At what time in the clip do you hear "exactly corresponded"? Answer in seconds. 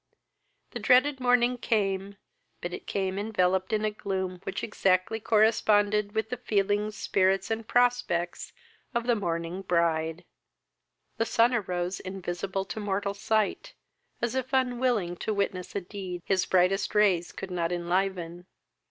4.63-6.15